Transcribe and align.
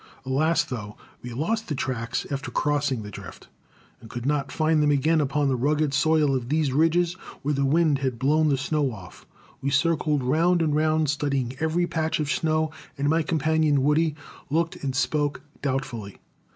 Alas, 0.25 0.63
though, 0.63 0.97
we 1.21 1.31
lost 1.31 1.67
the 1.67 1.75
tracks 1.75 2.25
after 2.31 2.49
crossing 2.49 3.03
the 3.03 3.11
drift, 3.11 3.49
and 3.99 4.09
could 4.09 4.25
not 4.25 4.51
find 4.51 4.81
them 4.81 4.89
again 4.89 5.21
upon 5.21 5.47
the 5.47 5.55
rugged 5.55 5.93
soil 5.93 6.33
of 6.35 6.49
these 6.49 6.73
ridges 6.73 7.13
where 7.43 7.53
the 7.53 7.65
wind 7.65 7.99
had 7.99 8.17
blown 8.17 8.49
the 8.49 8.57
snow 8.57 8.91
off. 8.91 9.27
We 9.61 9.69
circled 9.69 10.23
round 10.23 10.63
and 10.63 10.75
round, 10.75 11.11
studying 11.11 11.55
every 11.59 11.85
patch 11.85 12.19
of 12.19 12.31
snow, 12.31 12.71
and 12.97 13.09
my 13.09 13.21
companion, 13.21 13.83
Woody, 13.83 14.15
looked 14.49 14.75
and 14.83 14.95
spoke 14.95 15.43
doubtfully. 15.61 16.17